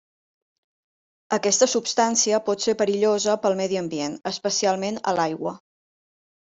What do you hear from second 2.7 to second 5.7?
perillosa pel medi ambient, especialment a l'aigua.